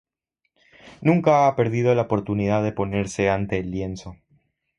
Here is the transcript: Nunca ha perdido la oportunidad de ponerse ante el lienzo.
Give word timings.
Nunca 1.01 1.45
ha 1.45 1.55
perdido 1.55 1.93
la 1.93 2.01
oportunidad 2.01 2.63
de 2.63 2.71
ponerse 2.71 3.29
ante 3.29 3.59
el 3.59 3.69
lienzo. 3.69 4.15